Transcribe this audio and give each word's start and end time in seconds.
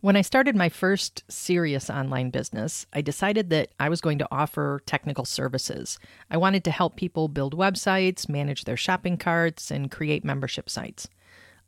When 0.00 0.14
I 0.14 0.20
started 0.20 0.54
my 0.54 0.68
first 0.68 1.24
serious 1.28 1.90
online 1.90 2.30
business, 2.30 2.86
I 2.92 3.00
decided 3.00 3.50
that 3.50 3.70
I 3.80 3.88
was 3.88 4.00
going 4.00 4.18
to 4.18 4.28
offer 4.30 4.80
technical 4.86 5.24
services. 5.24 5.98
I 6.30 6.36
wanted 6.36 6.62
to 6.64 6.70
help 6.70 6.94
people 6.94 7.26
build 7.26 7.58
websites, 7.58 8.28
manage 8.28 8.62
their 8.62 8.76
shopping 8.76 9.16
carts, 9.16 9.72
and 9.72 9.90
create 9.90 10.24
membership 10.24 10.70
sites. 10.70 11.08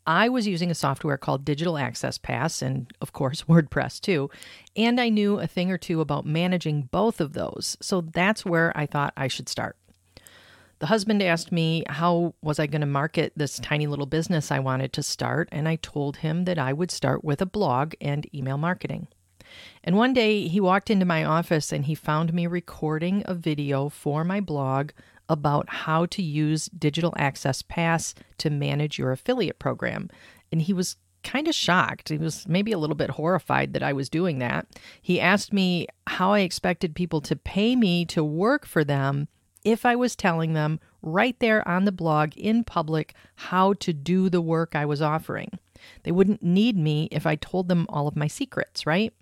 I 0.07 0.29
was 0.29 0.47
using 0.47 0.71
a 0.71 0.77
software 0.77 1.19
called 1.19 1.45
Digital 1.45 1.77
Access 1.77 2.19
Pass 2.19 2.63
and, 2.63 2.89
of 3.01 3.13
course, 3.13 3.43
WordPress 3.49 4.01
too. 4.01 4.31
And 4.77 5.01
I 5.01 5.09
knew 5.09 5.41
a 5.41 5.49
thing 5.49 5.73
or 5.73 5.79
two 5.79 6.01
about 6.01 6.25
managing 6.25 6.83
both 6.93 7.21
of 7.21 7.33
those. 7.33 7.77
So 7.81 8.01
that's 8.01 8.47
where 8.47 8.73
I 8.79 8.87
thought 8.87 9.13
I 9.17 9.27
should 9.27 9.49
start. 9.49 9.77
The 10.81 10.87
husband 10.87 11.23
asked 11.23 11.53
me 11.53 11.85
how 11.91 12.35
was 12.41 12.59
I 12.59 12.67
going 12.67 12.81
to 12.81 12.87
market 12.87 13.35
this 13.37 13.59
tiny 13.59 13.87
little 13.87 14.07
business 14.07 14.51
I 14.51 14.61
wanted 14.61 14.95
to 14.95 15.03
start, 15.03 15.51
and 15.53 15.69
I 15.69 15.77
told 15.77 16.17
him 16.19 16.47
that 16.47 16.59
I 16.59 16.73
would 16.73 16.91
start 16.91 17.23
with 17.23 17.43
a 17.43 17.47
blog 17.47 17.93
and 18.01 18.27
email 18.35 18.57
marketing. 18.57 19.09
And 19.85 19.95
one 19.95 20.15
day 20.15 20.49
he 20.49 20.59
walked 20.59 20.89
into 20.89 21.05
my 21.05 21.23
office 21.23 21.71
and 21.71 21.85
he 21.85 21.95
found 21.95 22.33
me 22.33 22.47
recording 22.47 23.23
a 23.27 23.35
video 23.35 23.91
for 23.91 24.25
my 24.25 24.41
blog 24.41 24.93
about 25.29 25.69
how 25.69 26.07
to 26.07 26.23
use 26.23 26.67
Digital 26.67 27.13
Access 27.19 27.61
Pass 27.61 28.15
to 28.39 28.49
manage 28.49 28.99
your 28.99 29.13
affiliate 29.13 29.59
program. 29.59 30.09
And 30.51 30.63
he 30.63 30.73
was 30.73 30.97
kind 31.23 31.47
of 31.47 31.55
shocked. 31.55 32.09
He 32.09 32.17
was 32.17 32.49
maybe 32.49 32.73
a 32.73 32.79
little 32.79 32.97
bit 32.97 33.11
horrified 33.11 33.75
that 33.75 33.83
I 33.83 33.93
was 33.93 34.09
doing 34.09 34.39
that. 34.39 34.67
He 35.03 35.21
asked 35.21 35.53
me 35.53 35.89
how 36.07 36.33
I 36.33 36.41
expected 36.41 36.95
people 36.95 37.21
to 37.23 37.37
pay 37.37 37.77
me 37.77 38.07
to 38.07 38.25
work 38.25 38.65
for 38.65 38.83
them 38.83 39.29
if 39.65 39.85
I 39.85 39.97
was 39.97 40.17
telling 40.17 40.53
them 40.53 40.81
right 41.03 41.39
there 41.39 41.67
on 41.67 41.85
the 41.85 41.93
blog 41.93 42.37
in 42.37 42.65
public 42.65 43.15
how 43.37 43.75
to 43.75 43.93
do 43.93 44.29
the 44.29 44.41
work 44.41 44.75
I 44.75 44.85
was 44.85 45.03
offering. 45.03 45.51
They 46.03 46.13
wouldn't 46.13 46.43
need 46.43 46.77
me 46.77 47.09
if 47.11 47.27
I 47.27 47.37
told 47.37 47.69
them 47.69 47.87
all 47.89 48.07
of 48.07 48.17
my 48.17 48.27
secrets, 48.27 48.87
right? 48.87 49.13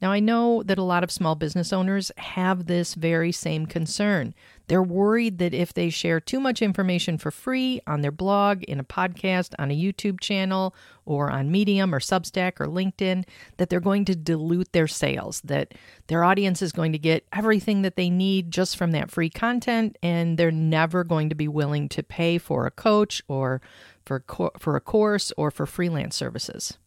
Now, 0.00 0.12
I 0.12 0.20
know 0.20 0.62
that 0.62 0.78
a 0.78 0.82
lot 0.84 1.02
of 1.02 1.10
small 1.10 1.34
business 1.34 1.72
owners 1.72 2.12
have 2.18 2.66
this 2.66 2.94
very 2.94 3.32
same 3.32 3.66
concern. 3.66 4.32
They're 4.68 4.82
worried 4.82 5.38
that 5.38 5.54
if 5.54 5.74
they 5.74 5.90
share 5.90 6.20
too 6.20 6.38
much 6.38 6.62
information 6.62 7.18
for 7.18 7.32
free 7.32 7.80
on 7.86 8.02
their 8.02 8.12
blog, 8.12 8.62
in 8.64 8.78
a 8.78 8.84
podcast, 8.84 9.54
on 9.58 9.70
a 9.72 9.76
YouTube 9.76 10.20
channel, 10.20 10.74
or 11.04 11.30
on 11.30 11.50
Medium 11.50 11.92
or 11.92 11.98
Substack 11.98 12.60
or 12.60 12.66
LinkedIn, 12.66 13.24
that 13.56 13.70
they're 13.70 13.80
going 13.80 14.04
to 14.04 14.14
dilute 14.14 14.72
their 14.72 14.86
sales, 14.86 15.40
that 15.40 15.74
their 16.06 16.22
audience 16.22 16.62
is 16.62 16.70
going 16.70 16.92
to 16.92 16.98
get 16.98 17.26
everything 17.32 17.82
that 17.82 17.96
they 17.96 18.10
need 18.10 18.52
just 18.52 18.76
from 18.76 18.92
that 18.92 19.10
free 19.10 19.30
content, 19.30 19.96
and 20.02 20.38
they're 20.38 20.52
never 20.52 21.02
going 21.02 21.28
to 21.28 21.34
be 21.34 21.48
willing 21.48 21.88
to 21.88 22.02
pay 22.04 22.38
for 22.38 22.66
a 22.66 22.70
coach 22.70 23.20
or 23.26 23.60
for, 24.04 24.22
for 24.58 24.76
a 24.76 24.80
course 24.80 25.32
or 25.36 25.50
for 25.50 25.66
freelance 25.66 26.14
services. 26.14 26.78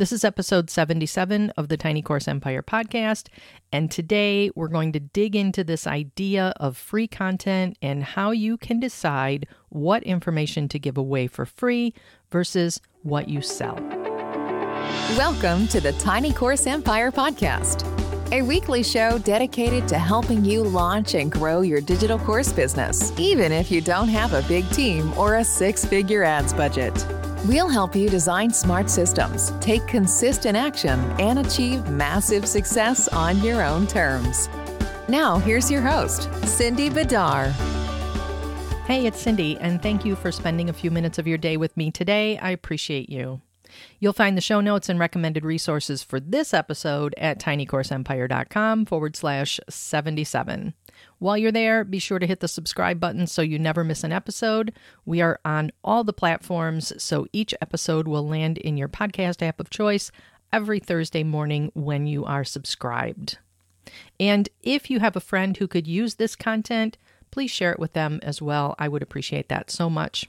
This 0.00 0.12
is 0.12 0.24
episode 0.24 0.70
77 0.70 1.50
of 1.58 1.68
the 1.68 1.76
Tiny 1.76 2.00
Course 2.00 2.26
Empire 2.26 2.62
podcast. 2.62 3.26
And 3.70 3.90
today 3.90 4.50
we're 4.54 4.68
going 4.68 4.92
to 4.92 4.98
dig 4.98 5.36
into 5.36 5.62
this 5.62 5.86
idea 5.86 6.54
of 6.56 6.78
free 6.78 7.06
content 7.06 7.76
and 7.82 8.02
how 8.02 8.30
you 8.30 8.56
can 8.56 8.80
decide 8.80 9.46
what 9.68 10.02
information 10.04 10.68
to 10.68 10.78
give 10.78 10.96
away 10.96 11.26
for 11.26 11.44
free 11.44 11.92
versus 12.30 12.80
what 13.02 13.28
you 13.28 13.42
sell. 13.42 13.74
Welcome 15.18 15.68
to 15.68 15.82
the 15.82 15.92
Tiny 15.98 16.32
Course 16.32 16.66
Empire 16.66 17.12
podcast, 17.12 17.84
a 18.32 18.40
weekly 18.40 18.82
show 18.82 19.18
dedicated 19.18 19.86
to 19.88 19.98
helping 19.98 20.42
you 20.46 20.62
launch 20.62 21.14
and 21.14 21.30
grow 21.30 21.60
your 21.60 21.82
digital 21.82 22.18
course 22.18 22.54
business, 22.54 23.12
even 23.18 23.52
if 23.52 23.70
you 23.70 23.82
don't 23.82 24.08
have 24.08 24.32
a 24.32 24.48
big 24.48 24.66
team 24.70 25.12
or 25.18 25.36
a 25.36 25.44
six 25.44 25.84
figure 25.84 26.22
ads 26.22 26.54
budget. 26.54 27.04
We'll 27.46 27.70
help 27.70 27.96
you 27.96 28.10
design 28.10 28.50
smart 28.50 28.90
systems, 28.90 29.50
take 29.60 29.86
consistent 29.86 30.58
action, 30.58 31.00
and 31.18 31.38
achieve 31.38 31.88
massive 31.88 32.46
success 32.46 33.08
on 33.08 33.42
your 33.42 33.62
own 33.64 33.86
terms. 33.86 34.50
Now, 35.08 35.38
here's 35.38 35.70
your 35.70 35.80
host, 35.80 36.28
Cindy 36.44 36.90
Bidar. 36.90 37.50
Hey, 38.84 39.06
it's 39.06 39.22
Cindy, 39.22 39.56
and 39.58 39.82
thank 39.82 40.04
you 40.04 40.16
for 40.16 40.30
spending 40.30 40.68
a 40.68 40.74
few 40.74 40.90
minutes 40.90 41.18
of 41.18 41.26
your 41.26 41.38
day 41.38 41.56
with 41.56 41.74
me 41.78 41.90
today. 41.90 42.36
I 42.38 42.50
appreciate 42.50 43.08
you. 43.08 43.40
You'll 43.98 44.12
find 44.12 44.36
the 44.36 44.42
show 44.42 44.60
notes 44.60 44.88
and 44.88 44.98
recommended 44.98 45.44
resources 45.44 46.02
for 46.02 46.20
this 46.20 46.52
episode 46.54 47.14
at 47.18 47.38
tinycourseempire.com 47.38 48.86
forward 48.86 49.16
slash 49.16 49.60
77. 49.68 50.74
While 51.18 51.38
you're 51.38 51.52
there, 51.52 51.84
be 51.84 51.98
sure 51.98 52.18
to 52.18 52.26
hit 52.26 52.40
the 52.40 52.48
subscribe 52.48 53.00
button 53.00 53.26
so 53.26 53.42
you 53.42 53.58
never 53.58 53.84
miss 53.84 54.04
an 54.04 54.12
episode. 54.12 54.72
We 55.04 55.20
are 55.20 55.40
on 55.44 55.70
all 55.84 56.04
the 56.04 56.12
platforms, 56.12 56.92
so 57.02 57.26
each 57.32 57.54
episode 57.60 58.08
will 58.08 58.26
land 58.26 58.58
in 58.58 58.76
your 58.76 58.88
podcast 58.88 59.46
app 59.46 59.60
of 59.60 59.70
choice 59.70 60.10
every 60.52 60.80
Thursday 60.80 61.22
morning 61.22 61.70
when 61.74 62.06
you 62.06 62.24
are 62.24 62.44
subscribed. 62.44 63.38
And 64.18 64.48
if 64.62 64.90
you 64.90 65.00
have 65.00 65.16
a 65.16 65.20
friend 65.20 65.56
who 65.56 65.68
could 65.68 65.86
use 65.86 66.14
this 66.14 66.36
content, 66.36 66.96
please 67.30 67.50
share 67.50 67.72
it 67.72 67.78
with 67.78 67.92
them 67.92 68.20
as 68.22 68.42
well. 68.42 68.74
I 68.78 68.88
would 68.88 69.02
appreciate 69.02 69.48
that 69.48 69.70
so 69.70 69.88
much. 69.88 70.28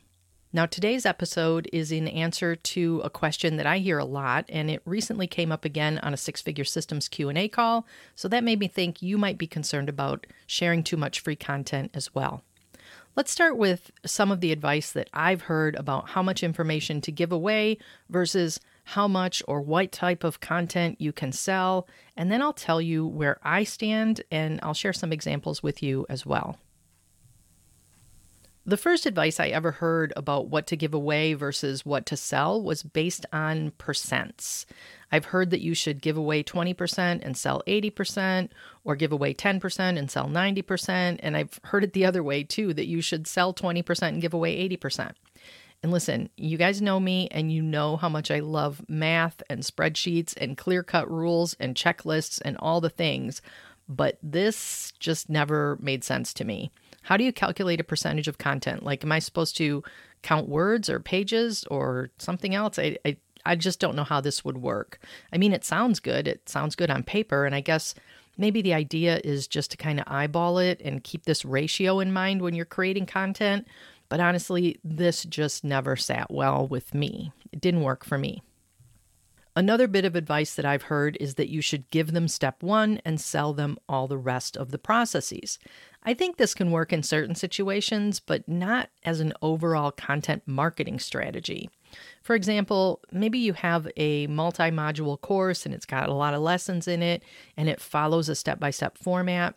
Now, 0.53 0.65
today's 0.65 1.05
episode 1.05 1.69
is 1.71 1.93
in 1.93 2.09
answer 2.09 2.57
to 2.57 3.01
a 3.05 3.09
question 3.09 3.55
that 3.55 3.65
I 3.65 3.77
hear 3.77 3.97
a 3.97 4.05
lot, 4.05 4.43
and 4.49 4.69
it 4.69 4.81
recently 4.83 5.25
came 5.25 5.49
up 5.49 5.63
again 5.63 5.97
on 5.99 6.13
a 6.13 6.17
Six 6.17 6.41
Figure 6.41 6.65
Systems 6.65 7.07
Q&A 7.07 7.47
call, 7.47 7.87
so 8.15 8.27
that 8.27 8.43
made 8.43 8.59
me 8.59 8.67
think 8.67 9.01
you 9.01 9.17
might 9.17 9.37
be 9.37 9.47
concerned 9.47 9.87
about 9.87 10.27
sharing 10.45 10.83
too 10.83 10.97
much 10.97 11.21
free 11.21 11.37
content 11.37 11.91
as 11.93 12.13
well. 12.13 12.43
Let's 13.15 13.31
start 13.31 13.57
with 13.57 13.91
some 14.05 14.29
of 14.29 14.41
the 14.41 14.51
advice 14.51 14.91
that 14.91 15.09
I've 15.13 15.43
heard 15.43 15.75
about 15.75 16.09
how 16.09 16.21
much 16.21 16.43
information 16.43 16.99
to 17.01 17.13
give 17.13 17.31
away 17.31 17.77
versus 18.09 18.59
how 18.83 19.07
much 19.07 19.41
or 19.47 19.61
what 19.61 19.93
type 19.93 20.25
of 20.25 20.41
content 20.41 20.99
you 20.99 21.13
can 21.13 21.31
sell, 21.31 21.87
and 22.17 22.29
then 22.29 22.41
I'll 22.41 22.51
tell 22.51 22.81
you 22.81 23.07
where 23.07 23.39
I 23.41 23.63
stand 23.63 24.19
and 24.29 24.59
I'll 24.61 24.73
share 24.73 24.91
some 24.91 25.13
examples 25.13 25.63
with 25.63 25.81
you 25.81 26.05
as 26.09 26.25
well. 26.25 26.57
The 28.63 28.77
first 28.77 29.07
advice 29.07 29.39
I 29.39 29.47
ever 29.47 29.71
heard 29.71 30.13
about 30.15 30.49
what 30.49 30.67
to 30.67 30.77
give 30.77 30.93
away 30.93 31.33
versus 31.33 31.83
what 31.83 32.05
to 32.05 32.15
sell 32.15 32.61
was 32.61 32.83
based 32.83 33.25
on 33.33 33.71
percents. 33.71 34.65
I've 35.11 35.25
heard 35.25 35.49
that 35.49 35.61
you 35.61 35.73
should 35.73 35.99
give 35.99 36.15
away 36.15 36.43
20% 36.43 37.21
and 37.23 37.35
sell 37.35 37.63
80%, 37.65 38.49
or 38.83 38.95
give 38.95 39.11
away 39.11 39.33
10% 39.33 39.97
and 39.97 40.11
sell 40.11 40.27
90%. 40.27 41.19
And 41.21 41.35
I've 41.35 41.59
heard 41.63 41.83
it 41.83 41.93
the 41.93 42.05
other 42.05 42.23
way 42.23 42.43
too 42.43 42.71
that 42.75 42.87
you 42.87 43.01
should 43.01 43.25
sell 43.25 43.51
20% 43.51 44.07
and 44.07 44.21
give 44.21 44.33
away 44.33 44.69
80%. 44.69 45.13
And 45.81 45.91
listen, 45.91 46.29
you 46.37 46.57
guys 46.57 46.83
know 46.83 46.99
me 46.99 47.27
and 47.31 47.51
you 47.51 47.63
know 47.63 47.97
how 47.97 48.09
much 48.09 48.29
I 48.29 48.39
love 48.41 48.87
math 48.87 49.41
and 49.49 49.63
spreadsheets 49.63 50.37
and 50.37 50.55
clear 50.55 50.83
cut 50.83 51.09
rules 51.09 51.55
and 51.59 51.73
checklists 51.73 52.39
and 52.45 52.55
all 52.57 52.79
the 52.79 52.89
things, 52.91 53.41
but 53.91 54.17
this 54.23 54.93
just 54.99 55.29
never 55.29 55.77
made 55.81 56.03
sense 56.03 56.33
to 56.35 56.45
me. 56.45 56.71
How 57.03 57.17
do 57.17 57.23
you 57.23 57.33
calculate 57.33 57.79
a 57.79 57.83
percentage 57.83 58.27
of 58.27 58.37
content? 58.37 58.83
Like, 58.83 59.03
am 59.03 59.11
I 59.11 59.19
supposed 59.19 59.57
to 59.57 59.83
count 60.21 60.47
words 60.47 60.89
or 60.89 60.99
pages 60.99 61.65
or 61.69 62.09
something 62.17 62.55
else? 62.55 62.79
I, 62.79 62.97
I, 63.05 63.17
I 63.45 63.55
just 63.55 63.79
don't 63.79 63.95
know 63.95 64.03
how 64.03 64.21
this 64.21 64.45
would 64.45 64.57
work. 64.57 64.99
I 65.33 65.37
mean, 65.37 65.51
it 65.51 65.65
sounds 65.65 65.99
good. 65.99 66.27
It 66.27 66.47
sounds 66.47 66.75
good 66.75 66.91
on 66.91 67.03
paper. 67.03 67.45
And 67.45 67.55
I 67.55 67.59
guess 67.61 67.95
maybe 68.37 68.61
the 68.61 68.73
idea 68.73 69.19
is 69.23 69.47
just 69.47 69.71
to 69.71 69.77
kind 69.77 69.99
of 69.99 70.05
eyeball 70.07 70.59
it 70.59 70.79
and 70.83 71.03
keep 71.03 71.25
this 71.25 71.43
ratio 71.43 71.99
in 71.99 72.13
mind 72.13 72.41
when 72.41 72.53
you're 72.53 72.65
creating 72.65 73.07
content. 73.07 73.67
But 74.09 74.19
honestly, 74.19 74.79
this 74.83 75.23
just 75.25 75.63
never 75.63 75.95
sat 75.95 76.31
well 76.31 76.67
with 76.67 76.93
me. 76.93 77.31
It 77.51 77.61
didn't 77.61 77.81
work 77.81 78.05
for 78.05 78.17
me. 78.17 78.43
Another 79.53 79.87
bit 79.87 80.05
of 80.05 80.15
advice 80.15 80.55
that 80.55 80.65
I've 80.65 80.83
heard 80.83 81.17
is 81.19 81.35
that 81.35 81.49
you 81.49 81.61
should 81.61 81.89
give 81.89 82.13
them 82.13 82.29
step 82.29 82.63
one 82.63 83.01
and 83.03 83.19
sell 83.19 83.53
them 83.53 83.77
all 83.89 84.07
the 84.07 84.17
rest 84.17 84.55
of 84.55 84.71
the 84.71 84.77
processes. 84.77 85.59
I 86.03 86.13
think 86.13 86.37
this 86.37 86.53
can 86.53 86.71
work 86.71 86.93
in 86.93 87.03
certain 87.03 87.35
situations, 87.35 88.21
but 88.21 88.47
not 88.47 88.89
as 89.03 89.19
an 89.19 89.33
overall 89.41 89.91
content 89.91 90.43
marketing 90.45 90.99
strategy. 90.99 91.69
For 92.23 92.33
example, 92.33 93.01
maybe 93.11 93.39
you 93.39 93.51
have 93.53 93.89
a 93.97 94.25
multi 94.27 94.71
module 94.71 95.19
course 95.19 95.65
and 95.65 95.75
it's 95.75 95.85
got 95.85 96.07
a 96.07 96.13
lot 96.13 96.33
of 96.33 96.41
lessons 96.41 96.87
in 96.87 97.03
it 97.03 97.21
and 97.57 97.67
it 97.67 97.81
follows 97.81 98.29
a 98.29 98.35
step 98.35 98.57
by 98.57 98.71
step 98.71 98.97
format. 98.97 99.55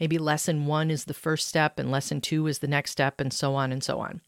Maybe 0.00 0.16
lesson 0.16 0.64
one 0.64 0.90
is 0.90 1.04
the 1.04 1.14
first 1.14 1.46
step 1.46 1.78
and 1.78 1.90
lesson 1.90 2.22
two 2.22 2.46
is 2.46 2.60
the 2.60 2.66
next 2.66 2.92
step, 2.92 3.20
and 3.20 3.32
so 3.32 3.54
on 3.54 3.70
and 3.72 3.84
so 3.84 4.00
on. 4.00 4.22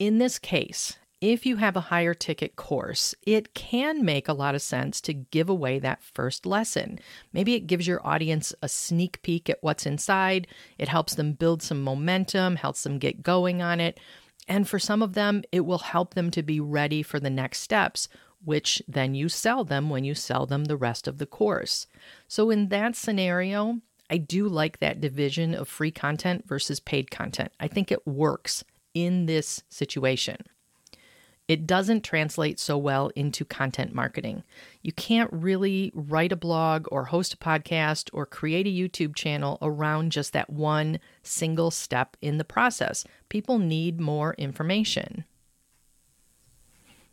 In 0.00 0.18
this 0.18 0.38
case, 0.38 0.96
if 1.20 1.44
you 1.44 1.56
have 1.56 1.76
a 1.76 1.80
higher 1.80 2.14
ticket 2.14 2.54
course, 2.56 3.14
it 3.26 3.54
can 3.54 4.04
make 4.04 4.28
a 4.28 4.32
lot 4.32 4.54
of 4.54 4.62
sense 4.62 5.00
to 5.00 5.12
give 5.12 5.48
away 5.48 5.78
that 5.78 6.02
first 6.02 6.46
lesson. 6.46 6.98
Maybe 7.32 7.54
it 7.54 7.66
gives 7.66 7.86
your 7.86 8.06
audience 8.06 8.54
a 8.62 8.68
sneak 8.68 9.20
peek 9.22 9.50
at 9.50 9.58
what's 9.60 9.86
inside, 9.86 10.46
it 10.78 10.88
helps 10.88 11.14
them 11.14 11.32
build 11.32 11.62
some 11.62 11.82
momentum, 11.82 12.56
helps 12.56 12.84
them 12.84 12.98
get 12.98 13.22
going 13.22 13.62
on 13.62 13.80
it. 13.80 13.98
And 14.46 14.68
for 14.68 14.78
some 14.78 15.02
of 15.02 15.14
them, 15.14 15.42
it 15.52 15.60
will 15.60 15.78
help 15.78 16.14
them 16.14 16.30
to 16.30 16.42
be 16.42 16.60
ready 16.60 17.02
for 17.02 17.20
the 17.20 17.30
next 17.30 17.60
steps, 17.60 18.08
which 18.44 18.82
then 18.86 19.14
you 19.14 19.28
sell 19.28 19.64
them 19.64 19.90
when 19.90 20.04
you 20.04 20.14
sell 20.14 20.46
them 20.46 20.64
the 20.64 20.76
rest 20.76 21.08
of 21.08 21.18
the 21.18 21.26
course. 21.26 21.86
So, 22.28 22.48
in 22.48 22.68
that 22.68 22.96
scenario, 22.96 23.80
I 24.08 24.16
do 24.16 24.48
like 24.48 24.78
that 24.78 25.00
division 25.00 25.54
of 25.54 25.68
free 25.68 25.90
content 25.90 26.46
versus 26.46 26.80
paid 26.80 27.10
content. 27.10 27.52
I 27.60 27.68
think 27.68 27.92
it 27.92 28.06
works 28.06 28.64
in 28.94 29.26
this 29.26 29.62
situation. 29.68 30.38
It 31.48 31.66
doesn't 31.66 32.04
translate 32.04 32.60
so 32.60 32.76
well 32.76 33.08
into 33.16 33.44
content 33.44 33.94
marketing. 33.94 34.44
You 34.82 34.92
can't 34.92 35.32
really 35.32 35.90
write 35.94 36.30
a 36.30 36.36
blog 36.36 36.86
or 36.92 37.06
host 37.06 37.32
a 37.32 37.38
podcast 37.38 38.10
or 38.12 38.26
create 38.26 38.66
a 38.66 38.70
YouTube 38.70 39.16
channel 39.16 39.56
around 39.62 40.12
just 40.12 40.34
that 40.34 40.50
one 40.50 41.00
single 41.22 41.70
step 41.70 42.18
in 42.20 42.36
the 42.36 42.44
process. 42.44 43.04
People 43.30 43.58
need 43.58 43.98
more 43.98 44.34
information. 44.34 45.24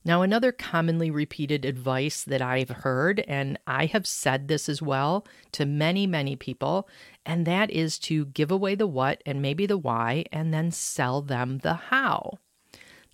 Now, 0.08 0.22
another 0.22 0.52
commonly 0.52 1.10
repeated 1.10 1.66
advice 1.66 2.24
that 2.26 2.42
I've 2.42 2.70
heard, 2.70 3.22
and 3.22 3.58
I 3.66 3.88
have 3.88 4.06
said 4.06 4.48
this 4.48 4.70
as 4.70 4.80
well 4.80 5.26
to 5.54 5.66
many, 5.66 6.06
many 6.06 6.36
people, 6.36 6.88
and 7.26 7.48
that 7.48 7.72
is 7.72 7.98
to 8.00 8.26
give 8.26 8.52
away 8.52 8.76
the 8.76 8.86
what 8.86 9.24
and 9.26 9.42
maybe 9.42 9.66
the 9.66 9.80
why 9.80 10.26
and 10.32 10.54
then 10.54 10.70
sell 10.70 11.24
them 11.24 11.60
the 11.60 11.74
how. 11.74 12.38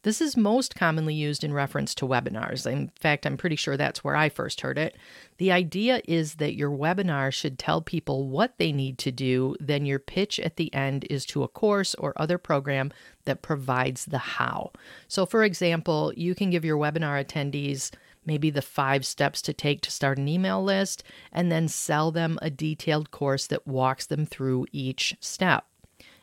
This 0.04 0.20
is 0.20 0.36
most 0.36 0.76
commonly 0.76 1.14
used 1.14 1.44
in 1.44 1.54
reference 1.54 1.94
to 1.96 2.08
webinars. 2.08 2.70
In 2.70 2.92
fact, 3.00 3.26
I'm 3.26 3.38
pretty 3.38 3.56
sure 3.56 3.78
that's 3.78 4.04
where 4.04 4.16
I 4.16 4.30
first 4.30 4.62
heard 4.62 4.80
it. 4.80 4.98
The 5.38 5.52
idea 5.52 6.02
is 6.06 6.36
that 6.36 6.56
your 6.56 6.72
webinar 6.72 7.32
should 7.32 7.60
tell 7.60 7.82
people 7.82 8.28
what 8.28 8.58
they 8.58 8.72
need 8.72 8.98
to 9.00 9.12
do, 9.12 9.56
then 9.60 9.86
your 9.86 10.00
pitch 10.00 10.40
at 10.40 10.56
the 10.56 10.74
end 10.74 11.06
is 11.10 11.26
to 11.28 11.44
a 11.44 11.48
course 11.48 11.94
or 11.96 12.14
other 12.16 12.40
program 12.40 12.92
that 13.26 13.44
provides 13.44 14.06
the 14.06 14.18
how. 14.18 14.72
So, 15.08 15.28
for 15.28 15.44
example, 15.44 16.12
you 16.16 16.34
can 16.34 16.50
give 16.50 16.66
your 16.66 16.78
webinar 16.78 17.24
attendees 17.24 17.92
maybe 18.26 18.50
the 18.50 18.62
five 18.62 19.06
steps 19.06 19.42
to 19.42 19.54
take 19.54 19.82
to 19.82 19.92
start 19.92 20.18
an 20.18 20.28
email 20.28 20.64
list, 20.64 21.04
and 21.32 21.52
then 21.52 21.68
sell 21.68 22.12
them 22.12 22.38
a 22.42 22.50
detailed 22.50 23.12
course 23.12 23.48
that 23.48 23.68
walks 23.68 24.06
them 24.06 24.26
through 24.26 24.66
each 24.72 25.16
step. 25.20 25.66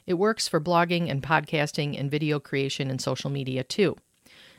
It 0.08 0.16
works 0.16 0.49
for 0.49 0.58
blogging 0.58 1.10
and 1.10 1.22
podcasting 1.22 2.00
and 2.00 2.10
video 2.10 2.40
creation 2.40 2.88
and 2.88 2.99
social 2.99 3.28
media 3.28 3.62
too. 3.62 3.94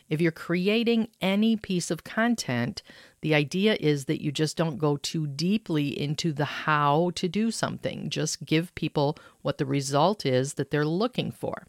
If 0.08 0.22
you're 0.22 0.32
creating 0.32 1.08
any 1.22 1.56
piece 1.56 1.90
of 1.90 2.04
content, 2.04 2.84
the 3.22 3.34
idea 3.34 3.76
is 3.80 4.06
that 4.06 4.22
you 4.22 4.32
just 4.32 4.56
don't 4.56 4.78
go 4.78 4.98
too 4.98 5.26
deeply 5.26 5.88
into 6.00 6.34
the 6.34 6.46
how 6.46 7.10
to 7.16 7.28
do 7.28 7.50
something. 7.50 8.12
Just 8.12 8.46
give 8.46 8.76
people 8.76 9.18
what 9.42 9.58
the 9.58 9.66
result 9.66 10.24
is 10.24 10.54
that 10.54 10.70
they're 10.70 10.86
looking 10.86 11.32
for. 11.32 11.66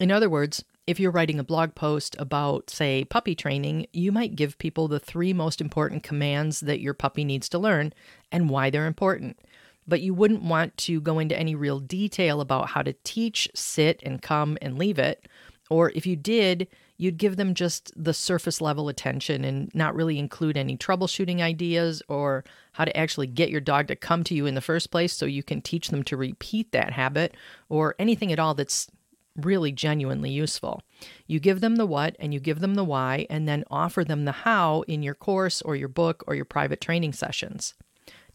In 0.00 0.10
other 0.10 0.28
words, 0.28 0.64
if 0.84 0.98
you're 0.98 1.12
writing 1.12 1.38
a 1.38 1.44
blog 1.44 1.76
post 1.76 2.16
about, 2.18 2.68
say, 2.68 3.04
puppy 3.04 3.36
training, 3.36 3.86
you 3.92 4.10
might 4.10 4.34
give 4.34 4.58
people 4.58 4.88
the 4.88 4.98
three 4.98 5.32
most 5.32 5.60
important 5.60 6.02
commands 6.02 6.60
that 6.60 6.80
your 6.80 6.94
puppy 6.94 7.24
needs 7.24 7.48
to 7.50 7.60
learn 7.60 7.94
and 8.32 8.50
why 8.50 8.70
they're 8.70 8.86
important 8.86 9.38
but 9.86 10.00
you 10.00 10.14
wouldn't 10.14 10.42
want 10.42 10.76
to 10.78 11.00
go 11.00 11.18
into 11.18 11.38
any 11.38 11.54
real 11.54 11.80
detail 11.80 12.40
about 12.40 12.70
how 12.70 12.82
to 12.82 12.94
teach 13.04 13.48
sit 13.54 14.00
and 14.02 14.22
come 14.22 14.56
and 14.62 14.78
leave 14.78 14.98
it. 14.98 15.26
Or 15.70 15.90
if 15.94 16.06
you 16.06 16.16
did, 16.16 16.68
you'd 16.96 17.18
give 17.18 17.36
them 17.36 17.54
just 17.54 17.92
the 17.96 18.14
surface 18.14 18.60
level 18.60 18.88
attention 18.88 19.44
and 19.44 19.74
not 19.74 19.94
really 19.94 20.18
include 20.18 20.56
any 20.56 20.76
troubleshooting 20.76 21.40
ideas 21.40 22.02
or 22.08 22.44
how 22.72 22.84
to 22.84 22.96
actually 22.96 23.26
get 23.26 23.50
your 23.50 23.60
dog 23.60 23.88
to 23.88 23.96
come 23.96 24.22
to 24.24 24.34
you 24.34 24.46
in 24.46 24.54
the 24.54 24.60
first 24.60 24.90
place 24.90 25.12
so 25.12 25.26
you 25.26 25.42
can 25.42 25.60
teach 25.60 25.88
them 25.88 26.02
to 26.04 26.16
repeat 26.16 26.70
that 26.72 26.92
habit 26.92 27.36
or 27.68 27.94
anything 27.98 28.32
at 28.32 28.38
all 28.38 28.54
that's 28.54 28.88
really 29.36 29.72
genuinely 29.72 30.30
useful. 30.30 30.82
You 31.26 31.40
give 31.40 31.60
them 31.60 31.76
the 31.76 31.86
what 31.86 32.14
and 32.18 32.32
you 32.32 32.40
give 32.40 32.60
them 32.60 32.74
the 32.74 32.84
why, 32.84 33.26
and 33.28 33.48
then 33.48 33.64
offer 33.70 34.04
them 34.04 34.24
the 34.24 34.32
how 34.32 34.82
in 34.82 35.02
your 35.02 35.14
course 35.14 35.60
or 35.62 35.74
your 35.74 35.88
book 35.88 36.22
or 36.26 36.34
your 36.34 36.44
private 36.44 36.80
training 36.80 37.14
sessions. 37.14 37.74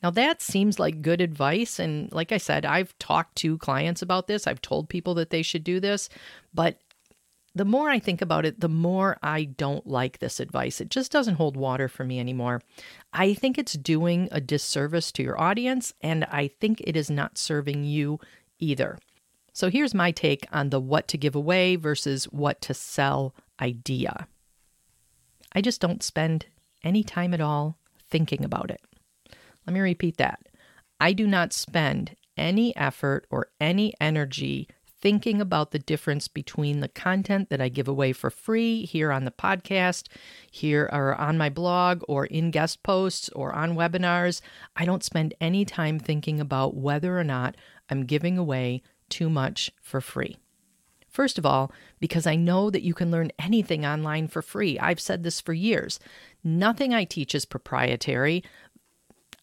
Now, 0.01 0.10
that 0.12 0.42
seems 0.42 0.80
like 0.80 1.01
good 1.01 1.22
advice. 1.22 1.80
And 1.80 2.12
like 2.12 2.31
I 2.31 2.38
said, 2.38 2.66
I've 2.66 2.98
talked 3.00 3.36
to 3.38 3.57
clients 3.57 4.01
about 4.01 4.28
this, 4.28 4.48
I've 4.48 4.62
told 4.62 4.90
people 4.90 5.13
that 5.16 5.30
they 5.30 5.42
should 5.42 5.63
do 5.63 5.80
this. 5.80 6.10
But 6.54 6.80
the 7.56 7.66
more 7.66 7.90
I 7.90 8.00
think 8.00 8.22
about 8.22 8.46
it, 8.46 8.60
the 8.60 8.69
more 8.69 9.18
I 9.22 9.44
don't 9.44 9.86
like 9.88 10.19
this 10.19 10.40
advice. 10.40 10.80
It 10.80 10.90
just 10.90 11.12
doesn't 11.12 11.36
hold 11.36 11.57
water 11.57 11.88
for 11.88 12.06
me 12.06 12.19
anymore. 12.19 12.62
I 13.12 13.34
think 13.34 13.57
it's 13.57 13.74
doing 13.74 14.30
a 14.31 14.40
disservice 14.40 15.12
to 15.13 15.24
your 15.24 15.40
audience, 15.40 15.94
and 16.01 16.25
I 16.25 16.48
think 16.48 16.80
it 16.81 16.96
is 16.96 17.10
not 17.10 17.38
serving 17.38 17.84
you 17.84 18.19
either. 18.60 18.98
So 19.51 19.69
here's 19.69 19.94
my 19.94 20.12
take 20.12 20.46
on 20.51 20.69
the 20.69 20.80
what 20.80 21.07
to 21.10 21.18
give 21.18 21.36
away 21.36 21.75
versus 21.75 22.25
what 22.25 22.62
to 22.62 22.74
sell 22.74 23.34
idea. 23.60 24.28
I 25.54 25.62
just 25.62 25.81
don't 25.81 26.04
spend 26.04 26.46
any 26.84 27.04
time 27.04 27.34
at 27.34 27.42
all 27.42 27.78
thinking 28.10 28.46
about 28.46 28.69
it. 28.72 28.81
Let 29.69 29.74
me 29.75 29.81
repeat 29.81 30.18
that. 30.18 30.39
I 31.00 31.13
do 31.13 31.27
not 31.27 31.54
spend 31.54 32.16
any 32.36 32.75
effort 32.75 33.27
or 33.30 33.51
any 33.62 33.94
energy 34.01 34.68
thinking 35.00 35.39
about 35.39 35.69
the 35.69 35.77
difference 35.77 36.27
between 36.27 36.80
the 36.80 36.88
content 36.88 37.51
that 37.51 37.62
I 37.62 37.69
give 37.69 37.88
away 37.88 38.13
for 38.13 38.31
free 38.31 38.86
here 38.86 39.12
on 39.12 39.25
the 39.25 39.31
podcast, 39.31 40.07
here 40.50 40.89
or 40.92 41.13
on 41.13 41.38
my 41.38 41.50
blog, 41.50 42.01
or 42.07 42.25
in 42.25 42.50
guest 42.50 42.81
posts 42.81 43.30
or 43.36 43.54
on 43.54 43.75
webinars. 43.75 44.42
I 44.75 44.86
don't 44.86 45.04
spend 45.04 45.36
any 45.39 45.66
time 45.66 46.00
thinking 46.00 46.39
about 46.39 46.75
whether 46.75 47.19
or 47.19 47.24
not 47.24 47.56
I'm 47.92 48.07
giving 48.07 48.39
away 48.39 48.81
too 49.07 49.30
much 49.30 49.69
for 49.83 50.01
free. 50.01 50.38
First 51.10 51.38
of 51.38 51.45
all, 51.45 51.72
because 52.00 52.27
I 52.27 52.36
know 52.36 52.69
that 52.69 52.83
you 52.83 52.94
can 52.94 53.12
learn 53.12 53.31
anything 53.39 53.86
online 53.86 54.27
for 54.27 54.42
free. 54.42 54.80
I've 54.80 55.00
said 55.00 55.24
this 55.24 55.42
for 55.42 55.54
years. 55.54 56.00
Nothing 56.44 56.94
I 56.94 57.04
teach 57.04 57.33
is 57.33 57.45
proprietary. 57.45 58.44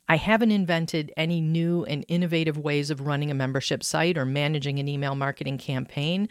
I 0.09 0.17
haven't 0.17 0.53
invented 0.53 1.13
any 1.17 1.41
new 1.41 1.85
and 1.85 2.05
innovative 2.07 2.59
ways 2.59 2.91
of 2.91 3.01
running 3.01 3.31
a 3.31 3.35
membership 3.35 3.83
site 3.83 4.17
or 4.17 4.25
managing 4.25 4.79
an 4.79 4.89
email 4.89 5.17
marketing 5.17 5.59
campaign. 5.59 6.29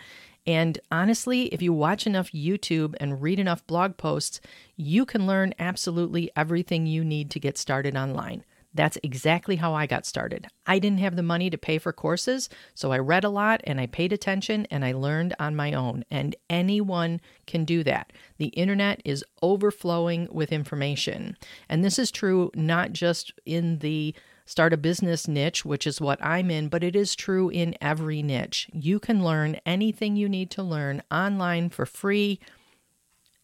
And 0.47 0.79
honestly, 0.91 1.47
if 1.47 1.61
you 1.61 1.73
watch 1.73 2.07
enough 2.07 2.31
YouTube 2.31 2.95
and 2.99 3.21
read 3.21 3.39
enough 3.39 3.65
blog 3.67 3.97
posts, 3.97 4.39
you 4.77 5.05
can 5.05 5.27
learn 5.27 5.53
absolutely 5.59 6.31
everything 6.35 6.85
you 6.85 7.03
need 7.03 7.29
to 7.31 7.39
get 7.39 7.57
started 7.57 7.97
online. 7.97 8.45
That's 8.75 8.97
exactly 9.01 9.55
how 9.55 9.73
I 9.73 9.87
got 9.87 10.05
started. 10.05 10.47
I 10.67 10.79
didn't 10.79 10.99
have 10.99 11.15
the 11.15 11.23
money 11.23 11.49
to 11.49 11.57
pay 11.57 11.77
for 11.77 11.93
courses, 11.93 12.49
so 12.73 12.91
I 12.91 12.97
read 12.97 13.23
a 13.23 13.29
lot 13.29 13.61
and 13.63 13.79
I 13.79 13.87
paid 13.87 14.11
attention 14.11 14.67
and 14.69 14.83
I 14.83 14.91
learned 14.91 15.33
on 15.39 15.55
my 15.55 15.71
own. 15.73 16.03
And 16.11 16.35
anyone 16.49 17.21
can 17.47 17.63
do 17.63 17.83
that. 17.85 18.11
The 18.37 18.47
internet 18.47 19.01
is 19.05 19.23
overflowing 19.41 20.27
with 20.29 20.51
information. 20.51 21.37
And 21.69 21.83
this 21.83 21.97
is 21.97 22.11
true 22.11 22.51
not 22.53 22.91
just 22.91 23.33
in 23.45 23.79
the 23.79 24.13
start 24.45 24.73
a 24.73 24.77
business 24.77 25.27
niche, 25.27 25.65
which 25.65 25.87
is 25.87 26.01
what 26.01 26.23
I'm 26.23 26.51
in, 26.51 26.67
but 26.67 26.83
it 26.83 26.95
is 26.95 27.15
true 27.15 27.49
in 27.49 27.75
every 27.81 28.21
niche. 28.21 28.69
You 28.73 28.99
can 28.99 29.23
learn 29.23 29.55
anything 29.65 30.17
you 30.17 30.29
need 30.29 30.51
to 30.51 30.63
learn 30.63 31.01
online 31.09 31.69
for 31.69 31.85
free 31.85 32.39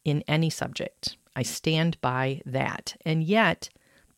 in 0.03 0.23
any 0.27 0.49
subject. 0.49 1.15
I 1.35 1.43
stand 1.43 1.99
by 2.01 2.41
that. 2.45 2.97
And 3.05 3.23
yet, 3.23 3.69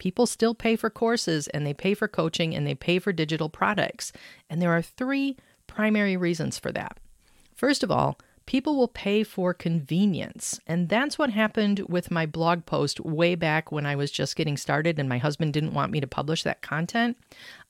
People 0.03 0.25
still 0.25 0.53
pay 0.53 0.75
for 0.75 0.89
courses 0.89 1.47
and 1.47 1.65
they 1.65 1.73
pay 1.73 1.94
for 1.94 2.09
coaching 2.09 2.53
and 2.53 2.67
they 2.67 2.75
pay 2.75 3.00
for 3.00 3.13
digital 3.13 3.48
products. 3.48 4.12
And 4.50 4.62
there 4.62 4.75
are 4.75 4.81
three 4.81 5.38
primary 5.65 6.17
reasons 6.17 6.60
for 6.60 6.74
that. 6.74 7.00
First 7.55 7.83
of 7.83 7.89
all, 7.89 8.19
people 8.45 8.75
will 8.75 8.88
pay 8.88 9.23
for 9.23 9.53
convenience. 9.53 10.59
And 10.67 10.89
that's 10.89 11.17
what 11.17 11.29
happened 11.29 11.79
with 11.88 12.12
my 12.12 12.25
blog 12.25 12.65
post 12.65 13.00
way 13.00 13.35
back 13.35 13.71
when 13.71 13.85
I 13.85 13.95
was 13.95 14.12
just 14.12 14.35
getting 14.35 14.57
started 14.57 15.00
and 15.00 15.07
my 15.07 15.17
husband 15.17 15.53
didn't 15.53 15.73
want 15.73 15.91
me 15.91 16.01
to 16.01 16.07
publish 16.07 16.43
that 16.43 16.62
content. 16.62 17.17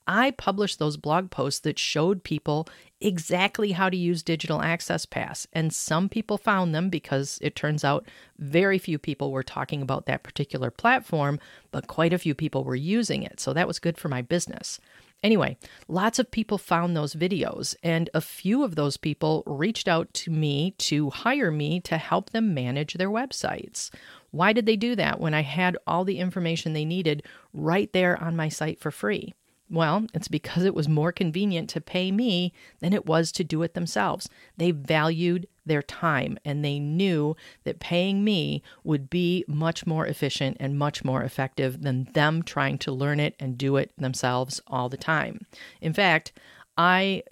I 0.06 0.32
published 0.32 0.80
those 0.80 0.98
blog 0.98 1.32
posts 1.32 1.62
that 1.62 1.80
showed 1.80 2.24
people 2.24 2.68
exactly 3.00 3.72
how 3.72 3.90
to 3.90 3.96
use 3.96 4.22
Digital 4.24 4.62
Access 4.62 5.06
Pass. 5.06 5.48
And 5.54 5.74
some 5.74 6.10
people 6.10 6.38
found 6.38 6.76
them 6.76 6.90
because 6.90 7.40
it 7.42 7.56
turns 7.56 7.84
out 7.84 8.08
very 8.38 8.78
few 8.78 8.98
people 8.98 9.32
were 9.32 9.44
talking 9.44 9.82
about 9.82 10.06
that 10.06 10.24
particular 10.24 10.72
platform, 10.72 11.40
but 11.72 11.88
quite 11.88 12.14
a 12.14 12.18
few 12.18 12.36
people 12.36 12.64
were 12.64 12.76
using 12.76 13.24
it. 13.24 13.40
So 13.40 13.54
that 13.54 13.68
was 13.68 13.80
good 13.80 13.98
for 13.98 14.10
my 14.10 14.22
business. 14.22 14.80
Anyway, 15.24 15.58
lots 15.88 16.20
of 16.20 16.30
people 16.30 16.58
found 16.58 16.96
those 16.96 17.16
videos, 17.16 17.76
and 17.82 18.10
a 18.14 18.20
few 18.20 18.64
of 18.64 18.76
those 18.76 18.98
people 18.98 19.42
reached 19.46 19.88
out 19.88 20.14
to 20.14 20.30
me 20.30 20.72
to 20.78 21.10
hire 21.12 21.50
me 21.50 21.80
to 21.80 21.98
help 21.98 22.32
them 22.32 22.54
manage 22.54 22.96
their 22.96 23.10
websites. 23.10 23.90
Why 24.32 24.52
did 24.52 24.66
they 24.66 24.76
do 24.76 24.96
that 24.98 25.22
when 25.22 25.34
I 25.34 25.42
had 25.42 25.78
all 25.88 26.04
the 26.04 26.20
information 26.20 26.74
they 26.74 26.84
needed 26.84 27.24
right 27.54 27.92
there 27.94 28.22
on 28.22 28.36
my 28.36 28.50
site 28.50 28.82
for 28.82 28.92
free? 28.92 29.34
Well, 29.70 30.06
it's 30.14 30.28
because 30.28 30.66
it 30.66 30.76
was 30.76 30.88
more 30.88 31.12
convenient 31.12 31.70
to 31.72 31.82
pay 31.82 32.12
me 32.12 32.54
than 32.80 32.94
it 32.94 33.06
was 33.06 33.32
to 33.34 33.44
do 33.44 33.64
it 33.64 33.74
themselves. 33.74 34.30
They 34.58 34.72
valued 34.72 35.48
their 35.66 35.82
time 35.82 36.38
and 36.44 36.64
they 36.64 36.80
knew 36.80 37.36
that 37.64 37.80
paying 37.80 38.24
me 38.24 38.62
would 38.84 39.10
be 39.10 39.46
much 39.48 39.86
more 39.86 40.06
efficient 40.06 40.58
and 40.60 40.78
much 40.78 41.04
more 41.04 41.24
effective 41.24 41.82
than 41.82 42.06
them 42.14 42.44
trying 42.44 42.78
to 42.80 42.92
learn 42.92 43.20
it 43.20 43.36
and 43.40 43.58
do 43.58 43.78
it 43.78 43.92
themselves 43.98 44.62
all 44.68 44.90
the 44.90 44.98
time. 44.98 45.46
In 45.82 45.94
fact, 45.94 46.34
I 46.78 47.24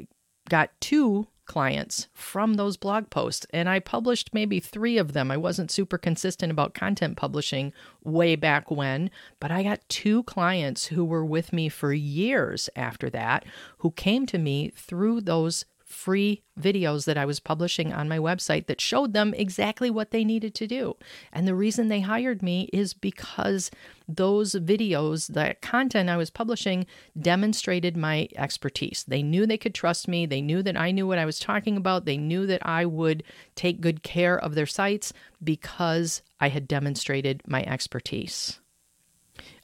got 0.49 0.71
two 0.79 1.27
clients 1.51 2.07
from 2.13 2.53
those 2.53 2.77
blog 2.77 3.09
posts. 3.09 3.45
And 3.49 3.67
I 3.67 3.79
published 3.81 4.33
maybe 4.33 4.61
three 4.61 4.97
of 4.97 5.11
them. 5.11 5.29
I 5.29 5.35
wasn't 5.35 5.69
super 5.69 5.97
consistent 5.97 6.49
about 6.49 6.73
content 6.73 7.17
publishing 7.17 7.73
way 8.05 8.37
back 8.37 8.71
when, 8.71 9.11
but 9.41 9.51
I 9.51 9.61
got 9.61 9.81
two 9.89 10.23
clients 10.23 10.85
who 10.85 11.03
were 11.03 11.25
with 11.25 11.51
me 11.51 11.67
for 11.67 11.91
years 11.91 12.69
after 12.73 13.09
that 13.09 13.43
who 13.79 13.91
came 13.91 14.25
to 14.27 14.37
me 14.37 14.69
through 14.69 15.19
those 15.19 15.65
free 15.91 16.43
videos 16.59 17.05
that 17.05 17.17
I 17.17 17.25
was 17.25 17.39
publishing 17.39 17.93
on 17.93 18.09
my 18.09 18.17
website 18.17 18.67
that 18.67 18.81
showed 18.81 19.13
them 19.13 19.33
exactly 19.33 19.89
what 19.89 20.11
they 20.11 20.23
needed 20.23 20.53
to 20.55 20.67
do. 20.67 20.95
And 21.31 21.47
the 21.47 21.55
reason 21.55 21.87
they 21.87 22.01
hired 22.01 22.41
me 22.41 22.69
is 22.73 22.93
because 22.93 23.71
those 24.07 24.53
videos, 24.53 25.27
that 25.33 25.61
content 25.61 26.09
I 26.09 26.17
was 26.17 26.29
publishing, 26.29 26.85
demonstrated 27.19 27.97
my 27.97 28.27
expertise. 28.35 29.03
They 29.07 29.23
knew 29.23 29.45
they 29.45 29.57
could 29.57 29.73
trust 29.73 30.07
me. 30.07 30.25
They 30.25 30.41
knew 30.41 30.61
that 30.63 30.77
I 30.77 30.91
knew 30.91 31.07
what 31.07 31.17
I 31.17 31.25
was 31.25 31.39
talking 31.39 31.77
about. 31.77 32.05
They 32.05 32.17
knew 32.17 32.45
that 32.47 32.65
I 32.65 32.85
would 32.85 33.23
take 33.55 33.81
good 33.81 34.03
care 34.03 34.37
of 34.37 34.55
their 34.55 34.65
sites 34.65 35.13
because 35.43 36.21
I 36.39 36.49
had 36.49 36.67
demonstrated 36.67 37.41
my 37.47 37.63
expertise. 37.63 38.59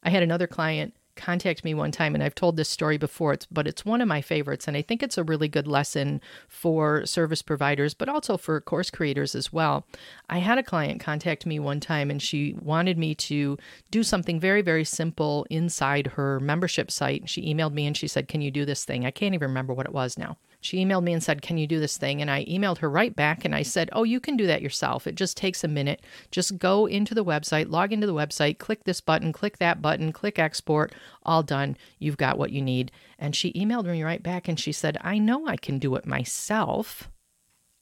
I 0.04 0.10
had 0.10 0.24
another 0.24 0.48
client 0.48 0.96
contact 1.18 1.64
me 1.64 1.74
one 1.74 1.92
time 1.92 2.14
and 2.14 2.24
I've 2.24 2.36
told 2.36 2.56
this 2.56 2.70
story 2.70 2.98
before 2.98 3.34
it's 3.34 3.46
but 3.48 3.68
it's 3.68 3.84
one 3.86 4.02
of 4.02 4.08
my 4.08 4.22
favorites 4.22 4.68
and 4.68 4.78
I 4.78 4.82
think 4.82 5.04
it's 5.04 5.18
a 5.18 5.24
really 5.24 5.48
good 5.48 5.68
lesson 5.68 6.22
for 6.48 7.06
service 7.06 7.42
providers 7.42 7.94
but 7.94 8.10
also 8.10 8.38
for 8.38 8.62
course 8.62 8.90
creators 8.90 9.36
as 9.36 9.52
well. 9.52 9.86
I 10.30 10.40
had 10.40 10.58
a 10.58 10.64
client 10.64 11.02
contact 11.02 11.46
me 11.46 11.60
one 11.60 11.80
time 11.80 12.10
and 12.10 12.22
she 12.22 12.56
wanted 12.62 12.98
me 12.98 13.16
to 13.16 13.58
do 13.92 14.04
something 14.04 14.40
very 14.40 14.62
very 14.62 14.84
simple 14.84 15.46
inside 15.50 16.08
her 16.08 16.40
membership 16.40 16.92
site. 16.92 17.30
She 17.30 17.54
emailed 17.54 17.74
me 17.74 17.88
and 17.88 17.98
she 17.98 18.08
said, 18.08 18.28
"Can 18.28 18.42
you 18.42 18.52
do 18.52 18.66
this 18.66 18.86
thing?" 18.86 19.06
I 19.06 19.12
can't 19.12 19.34
even 19.34 19.50
remember 19.50 19.74
what 19.74 19.86
it 19.86 19.94
was 19.94 20.18
now. 20.18 20.38
She 20.60 20.84
emailed 20.84 21.04
me 21.04 21.14
and 21.14 21.24
said, 21.24 21.42
Can 21.42 21.58
you 21.58 21.68
do 21.68 21.80
this 21.80 21.98
thing? 21.98 22.22
And 22.22 22.32
I 22.32 22.46
emailed 22.46 22.80
her 22.80 22.90
right 22.90 23.16
back 23.16 23.46
and 23.46 23.54
I 23.54 23.62
said, 23.62 23.90
Oh, 23.94 24.04
you 24.04 24.20
can 24.20 24.36
do 24.38 24.48
that 24.48 24.62
yourself. 24.62 25.08
It 25.08 25.16
just 25.16 25.38
takes 25.38 25.64
a 25.64 25.68
minute. 25.68 26.02
Just 26.32 26.58
go 26.58 26.86
into 26.86 27.14
the 27.14 27.24
website, 27.24 27.70
log 27.70 27.94
into 27.94 28.08
the 28.08 28.14
website, 28.14 28.58
click 28.58 28.84
this 28.84 29.02
button, 29.02 29.32
click 29.32 29.58
that 29.60 29.82
button, 29.82 30.12
click 30.12 30.40
export, 30.40 30.94
all 31.24 31.44
done. 31.44 31.78
You've 32.00 32.18
got 32.18 32.38
what 32.38 32.52
you 32.52 32.62
need. 32.62 32.92
And 33.20 33.36
she 33.36 33.54
emailed 33.54 33.86
me 33.86 34.04
right 34.04 34.22
back 34.22 34.48
and 34.48 34.60
she 34.60 34.72
said, 34.72 34.98
I 35.02 35.20
know 35.20 35.48
I 35.48 35.58
can 35.58 35.80
do 35.80 35.96
it 35.96 36.06
myself. 36.06 37.10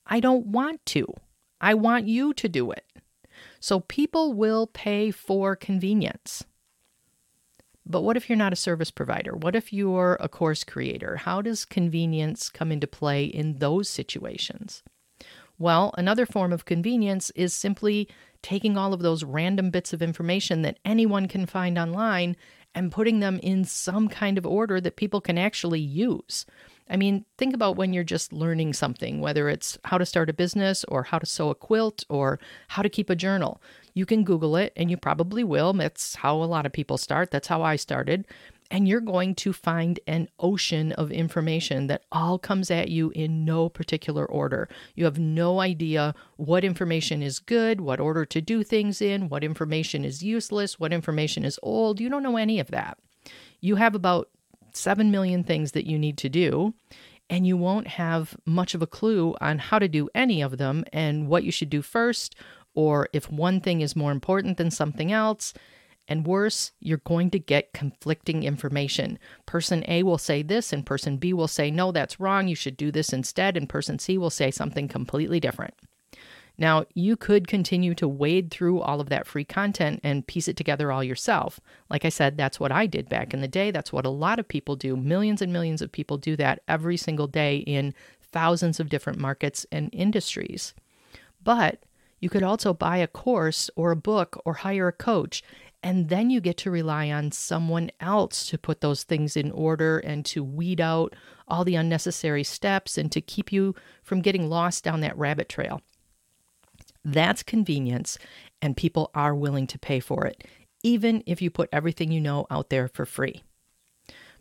I 0.06 0.20
don't 0.20 0.48
want 0.48 0.86
to. 0.88 1.14
I 1.62 1.74
want 1.74 2.08
you 2.08 2.34
to 2.34 2.50
do 2.50 2.72
it. 2.72 2.86
So 3.60 3.80
people 3.80 4.34
will 4.34 4.68
pay 4.68 5.12
for 5.12 5.56
convenience. 5.56 6.44
But 7.86 8.02
what 8.02 8.18
if 8.18 8.30
you're 8.30 8.38
not 8.38 8.54
a 8.54 8.58
service 8.58 8.90
provider? 8.90 9.36
What 9.36 9.56
if 9.56 9.72
you're 9.72 10.18
a 10.20 10.28
course 10.28 10.64
creator? 10.64 11.18
How 11.18 11.42
does 11.42 11.66
convenience 11.66 12.50
come 12.50 12.72
into 12.72 12.88
play 12.88 13.26
in 13.26 13.60
those 13.60 13.88
situations? 13.88 14.82
Well, 15.58 15.94
another 15.98 16.26
form 16.26 16.52
of 16.52 16.66
convenience 16.66 17.32
is 17.36 17.54
simply 17.54 18.10
taking 18.42 18.78
all 18.78 18.94
of 18.94 19.02
those 19.02 19.24
random 19.24 19.70
bits 19.70 19.94
of 19.94 20.02
information 20.02 20.64
that 20.64 20.80
anyone 20.84 21.28
can 21.28 21.46
find 21.46 21.78
online 21.78 22.36
and 22.74 22.92
putting 22.92 23.20
them 23.22 23.40
in 23.42 23.64
some 23.64 24.10
kind 24.10 24.38
of 24.38 24.46
order 24.46 24.82
that 24.82 24.98
people 24.98 25.22
can 25.22 25.38
actually 25.38 25.80
use. 25.80 26.46
I 26.88 26.98
mean, 26.98 27.26
think 27.38 27.56
about 27.56 27.78
when 27.78 27.94
you're 27.94 28.04
just 28.04 28.32
learning 28.32 28.74
something, 28.74 29.20
whether 29.20 29.50
it's 29.50 29.78
how 29.86 29.98
to 29.98 30.06
start 30.06 30.30
a 30.30 30.34
business 30.34 30.84
or 30.88 31.04
how 31.04 31.18
to 31.18 31.26
sew 31.26 31.50
a 31.50 31.56
quilt 31.56 32.04
or 32.10 32.40
how 32.68 32.84
to 32.84 32.90
keep 32.90 33.10
a 33.10 33.16
journal. 33.16 33.62
You 33.96 34.06
can 34.06 34.24
Google 34.24 34.56
it, 34.56 34.72
and 34.76 34.92
you 34.92 34.98
probably 34.98 35.44
will. 35.44 35.74
That's 35.74 36.16
how 36.16 36.36
a 36.36 36.46
lot 36.46 36.66
of 36.66 36.74
people 36.74 36.98
start. 36.98 37.32
That's 37.32 37.48
how 37.48 37.64
I 37.64 37.76
started. 37.76 38.28
And 38.70 38.88
you're 38.88 39.02
going 39.02 39.36
to 39.36 39.54
find 39.54 40.00
an 40.08 40.28
ocean 40.40 40.92
of 40.94 41.12
information 41.12 41.88
that 41.88 42.04
all 42.12 42.38
comes 42.38 42.70
at 42.72 42.90
you 42.90 43.12
in 43.12 43.46
no 43.46 43.70
particular 43.70 44.26
order. 44.26 44.68
You 44.96 45.06
have 45.06 45.20
no 45.20 45.62
idea 45.62 46.14
what 46.36 46.64
information 46.64 47.22
is 47.22 47.40
good, 47.40 47.80
what 47.80 48.00
order 48.00 48.26
to 48.26 48.42
do 48.42 48.64
things 48.64 49.02
in, 49.02 49.30
what 49.30 49.44
information 49.44 50.04
is 50.04 50.24
useless, 50.24 50.80
what 50.80 50.94
information 50.94 51.46
is 51.46 51.60
old. 51.62 52.00
You 52.00 52.10
don't 52.10 52.24
know 52.24 52.38
any 52.38 52.60
of 52.60 52.72
that. 52.72 52.98
You 53.62 53.76
have 53.76 53.96
about 53.96 54.30
7 54.76 55.12
million 55.12 55.44
things 55.44 55.72
that 55.72 55.86
you 55.86 55.98
need 55.98 56.18
to 56.20 56.30
do, 56.30 56.74
and 57.30 57.48
you 57.48 57.58
won't 57.58 57.88
have 57.88 58.36
much 58.46 58.74
of 58.76 58.82
a 58.82 58.88
clue 58.88 59.36
on 59.42 59.58
how 59.58 59.80
to 59.80 59.88
do 59.88 60.10
any 60.14 60.42
of 60.42 60.58
them 60.58 60.84
and 60.94 61.28
what 61.28 61.44
you 61.44 61.52
should 61.52 61.70
do 61.70 61.82
first, 61.82 62.36
or 62.74 63.08
if 63.14 63.32
one 63.32 63.62
thing 63.62 63.82
is 63.82 63.96
more 63.96 64.12
important 64.12 64.58
than 64.58 64.70
something 64.70 65.12
else. 65.12 65.54
And 66.08 66.28
worse, 66.28 66.72
you're 66.80 67.00
going 67.00 67.32
to 67.32 67.40
get 67.40 67.74
conflicting 67.74 68.44
information. 68.44 69.18
Person 69.48 69.84
A 69.88 70.04
will 70.04 70.20
say 70.20 70.44
this, 70.44 70.72
and 70.72 70.86
person 70.86 71.18
B 71.18 71.34
will 71.34 71.48
say, 71.48 71.72
no, 71.72 71.92
that's 71.92 72.20
wrong. 72.20 72.48
You 72.48 72.56
should 72.56 72.78
do 72.78 72.92
this 72.92 73.12
instead. 73.12 73.58
And 73.58 73.68
person 73.68 73.98
C 73.98 74.18
will 74.20 74.30
say 74.30 74.52
something 74.52 74.88
completely 74.88 75.40
different. 75.40 75.74
Now, 76.58 76.86
you 76.94 77.18
could 77.18 77.48
continue 77.48 77.94
to 77.96 78.08
wade 78.08 78.50
through 78.50 78.80
all 78.80 79.02
of 79.02 79.10
that 79.10 79.28
free 79.28 79.44
content 79.44 80.00
and 80.04 80.26
piece 80.26 80.48
it 80.48 80.56
together 80.56 80.92
all 80.92 81.04
yourself. 81.04 81.60
Like 81.90 82.06
I 82.06 82.10
said, 82.10 82.38
that's 82.38 82.60
what 82.60 82.72
I 82.72 82.86
did 82.86 83.10
back 83.10 83.34
in 83.34 83.42
the 83.42 83.48
day. 83.48 83.72
That's 83.72 83.92
what 83.92 84.06
a 84.06 84.10
lot 84.10 84.40
of 84.40 84.48
people 84.48 84.76
do. 84.76 84.96
Millions 84.96 85.42
and 85.42 85.52
millions 85.52 85.82
of 85.82 85.92
people 85.92 86.18
do 86.18 86.36
that 86.38 86.62
every 86.68 86.98
single 86.98 87.28
day 87.28 87.58
in 87.58 87.94
thousands 88.22 88.80
of 88.80 88.90
different 88.90 89.20
markets 89.20 89.66
and 89.72 89.90
industries. 89.94 90.74
But 91.44 91.84
you 92.20 92.30
could 92.30 92.44
also 92.44 92.74
buy 92.74 92.98
a 92.98 93.08
course 93.08 93.70
or 93.76 93.92
a 93.92 93.98
book 93.98 94.42
or 94.46 94.54
hire 94.54 94.88
a 94.88 94.94
coach. 94.94 95.44
And 95.84 96.10
then 96.10 96.30
you 96.30 96.42
get 96.42 96.58
to 96.58 96.72
rely 96.72 97.12
on 97.12 97.32
someone 97.32 97.92
else 98.00 98.48
to 98.48 98.58
put 98.58 98.82
those 98.82 99.04
things 99.04 99.38
in 99.38 99.52
order 99.52 100.00
and 100.00 100.26
to 100.26 100.44
weed 100.44 100.82
out 100.82 101.16
all 101.48 101.64
the 101.64 101.76
unnecessary 101.76 102.44
steps 102.44 102.98
and 102.98 103.12
to 103.12 103.22
keep 103.22 103.52
you 103.52 103.76
from 104.02 104.22
getting 104.22 104.50
lost 104.50 104.84
down 104.84 105.02
that 105.02 105.18
rabbit 105.18 105.48
trail. 105.48 105.82
That's 107.06 107.44
convenience, 107.44 108.18
and 108.64 108.76
people 108.76 109.12
are 109.14 109.36
willing 109.36 109.68
to 109.68 109.80
pay 109.80 110.00
for 110.00 110.26
it, 110.26 110.44
even 110.84 111.24
if 111.28 111.40
you 111.40 111.52
put 111.52 111.70
everything 111.72 112.12
you 112.12 112.20
know 112.20 112.48
out 112.50 112.72
there 112.72 112.88
for 112.88 113.06
free. 113.06 113.44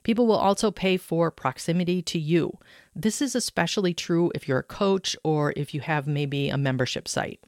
People 0.02 0.26
will 0.26 0.36
also 0.36 0.70
pay 0.70 0.96
for 0.96 1.30
proximity 1.30 2.00
to 2.02 2.18
you. 2.18 2.58
This 2.94 3.20
is 3.22 3.34
especially 3.34 3.92
true 3.92 4.32
if 4.34 4.48
you're 4.48 4.58
a 4.58 4.62
coach 4.62 5.14
or 5.22 5.52
if 5.56 5.74
you 5.74 5.80
have 5.80 6.06
maybe 6.06 6.48
a 6.48 6.58
membership 6.58 7.06
site. 7.06 7.40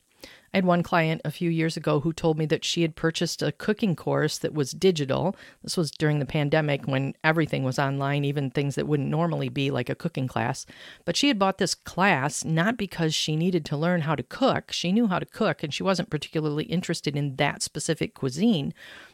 I 0.56 0.58
had 0.58 0.64
one 0.64 0.82
client 0.82 1.20
a 1.22 1.30
few 1.30 1.50
years 1.50 1.76
ago 1.76 2.00
who 2.00 2.14
told 2.14 2.38
me 2.38 2.46
that 2.46 2.64
she 2.64 2.80
had 2.80 2.96
purchased 2.96 3.42
a 3.42 3.52
cooking 3.52 3.94
course 3.94 4.38
that 4.38 4.54
was 4.54 4.70
digital. 4.70 5.36
This 5.62 5.76
was 5.76 5.90
during 5.90 6.18
the 6.18 6.24
pandemic 6.24 6.86
when 6.86 7.12
everything 7.22 7.62
was 7.62 7.78
online, 7.78 8.24
even 8.24 8.50
things 8.50 8.74
that 8.76 8.86
wouldn't 8.86 9.10
normally 9.10 9.50
be 9.50 9.70
like 9.70 9.90
a 9.90 9.94
cooking 9.94 10.26
class. 10.26 10.64
But 11.04 11.14
she 11.14 11.28
had 11.28 11.38
bought 11.38 11.58
this 11.58 11.74
class 11.74 12.42
not 12.42 12.78
because 12.78 13.14
she 13.14 13.36
needed 13.36 13.66
to 13.66 13.76
learn 13.76 14.00
how 14.00 14.14
to 14.14 14.22
cook. 14.22 14.72
She 14.72 14.92
knew 14.92 15.08
how 15.08 15.18
to 15.18 15.26
cook 15.26 15.62
and 15.62 15.74
she 15.74 15.82
wasn't 15.82 16.08
particularly 16.08 16.64
interested 16.64 17.18
in 17.18 17.36
that 17.36 17.62
specific 17.62 18.14
cuisine, 18.14 18.72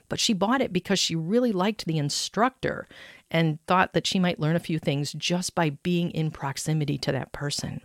but 0.09 0.21
she 0.21 0.35
bought 0.35 0.61
it 0.61 0.73
because 0.73 1.01
she 1.01 1.17
really 1.17 1.51
liked 1.51 1.87
the 1.87 1.99
instructor 1.99 2.87
and 3.33 3.59
thought 3.67 3.95
that 3.95 4.07
she 4.07 4.21
might 4.21 4.39
learn 4.39 4.55
a 4.55 4.61
few 4.61 4.79
things 4.79 5.13
just 5.15 5.57
by 5.57 5.71
being 5.71 6.13
in 6.13 6.31
proximity 6.31 6.99
to 6.99 7.11
that 7.11 7.33
person. 7.33 7.81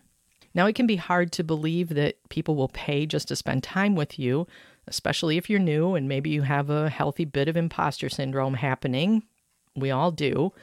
Now, 0.58 0.66
it 0.66 0.74
can 0.74 0.88
be 0.88 0.96
hard 0.96 1.32
to 1.34 1.44
believe 1.44 1.90
that 1.90 2.18
people 2.30 2.56
will 2.56 2.70
pay 2.70 3.06
just 3.06 3.28
to 3.28 3.36
spend 3.36 3.62
time 3.62 3.94
with 3.94 4.18
you, 4.18 4.48
especially 4.88 5.38
if 5.38 5.52
you're 5.52 5.60
new 5.60 5.94
and 5.94 6.10
maybe 6.10 6.32
you 6.32 6.42
have 6.42 6.72
a 6.72 6.90
healthy 6.90 7.26
bit 7.26 7.48
of 7.48 7.56
imposter 7.56 8.10
syndrome 8.10 8.56
happening. 8.56 9.22
We 9.76 9.92
all 9.92 10.10
do. 10.10 10.54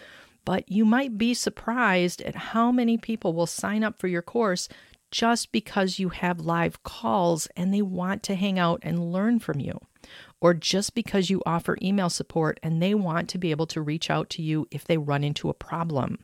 But 0.44 0.68
you 0.68 0.84
might 0.84 1.16
be 1.16 1.32
surprised 1.32 2.22
at 2.22 2.34
how 2.34 2.72
many 2.72 2.98
people 2.98 3.34
will 3.34 3.46
sign 3.46 3.84
up 3.84 3.96
for 3.96 4.08
your 4.08 4.20
course 4.20 4.68
just 5.12 5.52
because 5.52 6.00
you 6.00 6.08
have 6.08 6.40
live 6.40 6.82
calls 6.82 7.46
and 7.56 7.72
they 7.72 7.80
want 7.80 8.24
to 8.24 8.34
hang 8.34 8.58
out 8.58 8.80
and 8.82 9.12
learn 9.12 9.38
from 9.38 9.60
you. 9.60 9.78
Or 10.40 10.54
just 10.54 10.96
because 10.96 11.30
you 11.30 11.40
offer 11.46 11.78
email 11.80 12.10
support 12.10 12.58
and 12.64 12.82
they 12.82 12.94
want 12.94 13.28
to 13.28 13.38
be 13.38 13.52
able 13.52 13.68
to 13.68 13.80
reach 13.80 14.10
out 14.10 14.28
to 14.30 14.42
you 14.42 14.66
if 14.72 14.84
they 14.84 14.98
run 14.98 15.22
into 15.22 15.48
a 15.48 15.54
problem. 15.54 16.18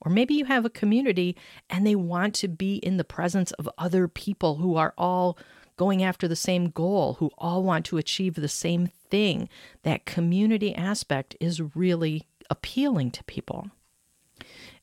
Or 0.00 0.10
maybe 0.10 0.34
you 0.34 0.46
have 0.46 0.64
a 0.64 0.70
community 0.70 1.36
and 1.68 1.86
they 1.86 1.94
want 1.94 2.34
to 2.36 2.48
be 2.48 2.76
in 2.76 2.96
the 2.96 3.04
presence 3.04 3.52
of 3.52 3.68
other 3.76 4.08
people 4.08 4.56
who 4.56 4.76
are 4.76 4.94
all 4.96 5.36
going 5.76 6.02
after 6.02 6.28
the 6.28 6.36
same 6.36 6.70
goal, 6.70 7.14
who 7.14 7.30
all 7.38 7.62
want 7.62 7.86
to 7.86 7.98
achieve 7.98 8.34
the 8.34 8.48
same 8.48 8.86
thing. 9.08 9.48
That 9.82 10.04
community 10.06 10.74
aspect 10.74 11.36
is 11.40 11.74
really 11.74 12.24
appealing 12.50 13.10
to 13.12 13.24
people. 13.24 13.70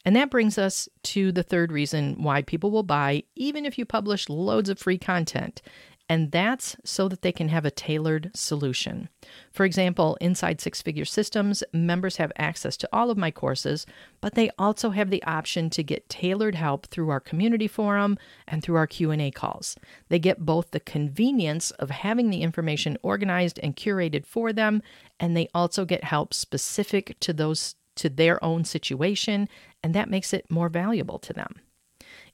And 0.06 0.16
that 0.16 0.32
brings 0.32 0.58
us 0.58 0.88
to 1.04 1.32
the 1.32 1.44
third 1.44 1.72
reason 1.72 2.22
why 2.24 2.42
people 2.42 2.72
will 2.72 2.84
buy, 2.84 3.24
even 3.36 3.66
if 3.66 3.78
you 3.78 3.86
publish 3.86 4.30
loads 4.30 4.70
of 4.70 4.80
free 4.80 4.98
content, 4.98 5.62
and 6.10 6.32
that's 6.32 6.78
so 6.86 7.08
that 7.10 7.22
they 7.22 7.32
can 7.32 7.50
have 7.50 7.66
a 7.66 7.72
tailored 7.72 8.32
solution. 8.34 9.10
For 9.52 9.66
example, 9.66 10.18
inside 10.22 10.62
Six 10.62 10.82
Figure 10.82 11.06
Systems, 11.06 11.64
members 11.74 12.18
have 12.18 12.32
access 12.38 12.78
to 12.78 12.90
all 12.94 13.12
of 13.12 13.18
my 13.18 13.30
courses, 13.30 13.86
but 14.22 14.36
they 14.36 14.50
also 14.58 14.92
have 14.92 15.10
the 15.10 15.24
option 15.24 15.70
to 15.72 15.84
get 15.84 16.08
tailored 16.08 16.56
help 16.56 16.88
through 16.88 17.10
our 17.10 17.20
community 17.20 17.68
forum 17.68 18.18
and 18.48 18.64
through 18.64 18.78
our 18.78 18.88
Q&A 18.88 19.32
calls. 19.32 19.76
They 20.08 20.20
get 20.20 20.46
both 20.46 20.72
the 20.72 20.80
convenience 20.80 21.72
of 21.72 21.90
having 21.90 22.30
the 22.30 22.42
information 22.42 22.98
organized 23.02 23.60
and 23.62 23.76
curated 23.76 24.26
for 24.26 24.54
them, 24.54 24.82
and 25.20 25.36
they 25.36 25.50
also 25.54 25.84
get 25.84 26.06
help 26.06 26.34
specific 26.34 27.18
to 27.20 27.34
those 27.34 27.76
to 27.96 28.10
their 28.10 28.42
own 28.44 28.64
situation, 28.64 29.50
and 29.84 29.94
that 29.96 30.10
makes 30.10 30.32
it 30.32 30.50
more 30.52 30.70
valuable 30.70 31.18
to 31.18 31.34
them. 31.34 31.56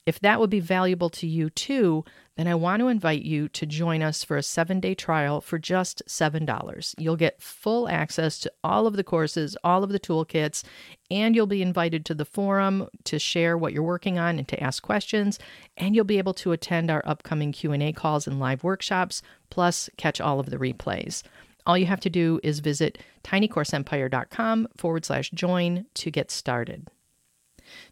If 0.06 0.20
that 0.20 0.38
would 0.38 0.50
be 0.50 0.60
valuable 0.60 1.08
to 1.10 1.26
you 1.26 1.48
too, 1.48 2.04
then 2.36 2.46
I 2.46 2.54
want 2.54 2.80
to 2.80 2.88
invite 2.88 3.22
you 3.22 3.48
to 3.48 3.64
join 3.64 4.02
us 4.02 4.24
for 4.24 4.36
a 4.36 4.42
seven 4.42 4.80
day 4.80 4.94
trial 4.94 5.40
for 5.40 5.58
just 5.58 6.02
$7. 6.06 6.94
You'll 6.98 7.16
get 7.16 7.40
full 7.40 7.88
access 7.88 8.38
to 8.40 8.52
all 8.62 8.86
of 8.86 8.96
the 8.96 9.04
courses, 9.04 9.56
all 9.64 9.84
of 9.84 9.90
the 9.90 10.00
toolkits, 10.00 10.62
and 11.10 11.34
you'll 11.34 11.46
be 11.46 11.62
invited 11.62 12.04
to 12.06 12.14
the 12.14 12.24
forum 12.24 12.88
to 13.04 13.18
share 13.18 13.56
what 13.56 13.72
you're 13.72 13.82
working 13.82 14.18
on 14.18 14.38
and 14.38 14.48
to 14.48 14.62
ask 14.62 14.82
questions, 14.82 15.38
and 15.76 15.94
you'll 15.94 16.04
be 16.04 16.18
able 16.18 16.34
to 16.34 16.52
attend 16.52 16.90
our 16.90 17.02
upcoming 17.06 17.52
Q&A 17.52 17.92
calls 17.92 18.26
and 18.26 18.40
live 18.40 18.64
workshops, 18.64 19.22
plus 19.48 19.88
catch 19.96 20.20
all 20.20 20.40
of 20.40 20.50
the 20.50 20.58
replays. 20.58 21.22
All 21.66 21.78
you 21.78 21.86
have 21.86 22.00
to 22.00 22.10
do 22.10 22.40
is 22.42 22.60
visit 22.60 22.98
tinycourseempire.com 23.22 24.68
forward 24.76 25.04
slash 25.04 25.30
join 25.30 25.86
to 25.94 26.10
get 26.10 26.30
started. 26.30 26.88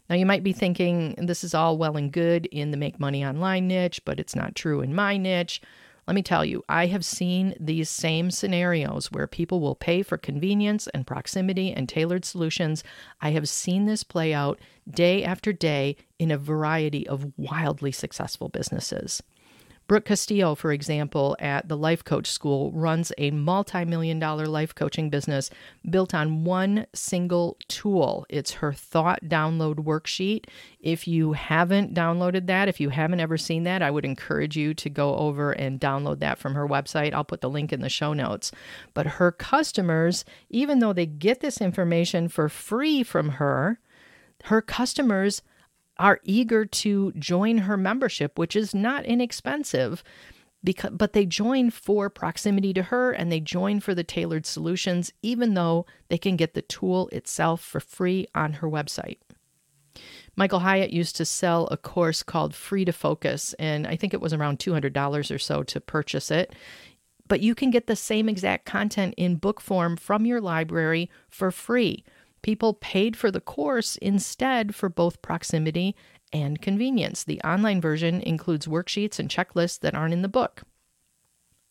Now, 0.09 0.15
you 0.15 0.25
might 0.25 0.43
be 0.43 0.53
thinking 0.53 1.15
this 1.17 1.43
is 1.43 1.53
all 1.53 1.77
well 1.77 1.97
and 1.97 2.11
good 2.11 2.45
in 2.47 2.71
the 2.71 2.77
make 2.77 2.99
money 2.99 3.25
online 3.25 3.67
niche, 3.67 4.01
but 4.05 4.19
it's 4.19 4.35
not 4.35 4.55
true 4.55 4.81
in 4.81 4.93
my 4.93 5.17
niche. 5.17 5.61
Let 6.07 6.15
me 6.15 6.21
tell 6.21 6.43
you, 6.43 6.63
I 6.67 6.87
have 6.87 7.05
seen 7.05 7.55
these 7.59 7.89
same 7.89 8.29
scenarios 8.29 9.11
where 9.11 9.25
people 9.25 9.61
will 9.61 9.75
pay 9.75 10.03
for 10.03 10.17
convenience 10.17 10.87
and 10.87 11.07
proximity 11.07 11.71
and 11.71 11.87
tailored 11.87 12.25
solutions. 12.25 12.83
I 13.21 13.31
have 13.31 13.47
seen 13.47 13.85
this 13.85 14.03
play 14.03 14.33
out 14.33 14.59
day 14.89 15.23
after 15.23 15.53
day 15.53 15.95
in 16.19 16.29
a 16.29 16.37
variety 16.37 17.07
of 17.07 17.31
wildly 17.37 17.93
successful 17.93 18.49
businesses. 18.49 19.23
Brooke 19.85 20.05
Castillo, 20.05 20.55
for 20.55 20.71
example, 20.71 21.35
at 21.39 21.67
the 21.67 21.75
Life 21.75 22.05
Coach 22.05 22.27
School, 22.27 22.71
runs 22.71 23.11
a 23.17 23.31
multi 23.31 23.83
million 23.83 24.17
dollar 24.17 24.45
life 24.45 24.73
coaching 24.73 25.09
business 25.09 25.49
built 25.89 26.13
on 26.13 26.45
one 26.45 26.85
single 26.93 27.57
tool. 27.67 28.25
It's 28.29 28.53
her 28.53 28.71
thought 28.71 29.25
download 29.25 29.75
worksheet. 29.75 30.45
If 30.79 31.05
you 31.07 31.33
haven't 31.33 31.93
downloaded 31.93 32.47
that, 32.47 32.69
if 32.69 32.79
you 32.79 32.89
haven't 32.89 33.19
ever 33.19 33.37
seen 33.37 33.63
that, 33.63 33.81
I 33.81 33.91
would 33.91 34.05
encourage 34.05 34.55
you 34.55 34.73
to 34.73 34.89
go 34.89 35.15
over 35.17 35.51
and 35.51 35.81
download 35.81 36.19
that 36.19 36.37
from 36.37 36.55
her 36.55 36.67
website. 36.67 37.13
I'll 37.13 37.25
put 37.25 37.41
the 37.41 37.49
link 37.49 37.73
in 37.73 37.81
the 37.81 37.89
show 37.89 38.13
notes. 38.13 38.51
But 38.93 39.05
her 39.05 39.31
customers, 39.31 40.23
even 40.49 40.79
though 40.79 40.93
they 40.93 41.05
get 41.05 41.41
this 41.41 41.59
information 41.59 42.29
for 42.29 42.47
free 42.47 43.03
from 43.03 43.29
her, 43.29 43.79
her 44.45 44.61
customers 44.61 45.41
are 46.03 46.19
eager 46.25 46.65
to 46.65 47.13
join 47.13 47.59
her 47.59 47.77
membership, 47.77 48.37
which 48.37 48.57
is 48.57 48.75
not 48.75 49.05
inexpensive. 49.05 50.03
Because, 50.61 50.91
but 50.91 51.13
they 51.13 51.25
join 51.25 51.71
for 51.71 52.09
proximity 52.09 52.73
to 52.73 52.83
her 52.83 53.11
and 53.13 53.31
they 53.31 53.39
join 53.39 53.79
for 53.79 53.95
the 53.95 54.03
tailored 54.03 54.45
solutions, 54.45 55.13
even 55.21 55.53
though 55.53 55.85
they 56.09 56.17
can 56.17 56.35
get 56.35 56.53
the 56.55 56.61
tool 56.61 57.07
itself 57.13 57.61
for 57.61 57.79
free 57.79 58.27
on 58.35 58.53
her 58.53 58.69
website. 58.69 59.17
Michael 60.35 60.59
Hyatt 60.59 60.91
used 60.91 61.15
to 61.17 61.25
sell 61.25 61.67
a 61.67 61.77
course 61.77 62.21
called 62.21 62.53
Free 62.53 62.83
to 62.83 62.91
Focus, 62.91 63.53
and 63.53 63.87
I 63.87 63.95
think 63.95 64.13
it 64.13 64.21
was 64.21 64.33
around 64.33 64.59
$200 64.59 65.33
or 65.33 65.39
so 65.39 65.63
to 65.63 65.79
purchase 65.79 66.31
it. 66.31 66.53
But 67.29 67.39
you 67.39 67.55
can 67.55 67.71
get 67.71 67.87
the 67.87 67.95
same 67.95 68.27
exact 68.27 68.65
content 68.65 69.13
in 69.15 69.37
book 69.37 69.61
form 69.61 69.95
from 69.95 70.25
your 70.25 70.41
library 70.41 71.09
for 71.29 71.49
free. 71.49 72.03
People 72.43 72.75
paid 72.75 73.17
for 73.17 73.31
the 73.31 73.41
course 73.41 73.95
instead 73.95 74.75
for 74.75 74.89
both 74.89 75.23
proximity 75.23 75.95
and 76.31 76.61
convenience. 76.61 77.23
The 77.23 77.41
online 77.41 77.81
version 77.81 78.21
includes 78.21 78.67
worksheets 78.67 79.17
and 79.17 79.29
checklists 79.29 79.79
that 79.79 79.95
aren't 79.95 80.13
in 80.13 80.21
the 80.21 80.27
book. 80.27 80.63